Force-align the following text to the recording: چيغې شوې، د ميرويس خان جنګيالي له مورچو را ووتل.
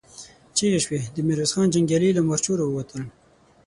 چيغې 0.55 0.79
شوې، 0.85 0.99
د 1.13 1.17
ميرويس 1.27 1.51
خان 1.55 1.67
جنګيالي 1.73 2.09
له 2.15 2.21
مورچو 2.27 2.53
را 2.59 2.65
ووتل. 2.67 3.01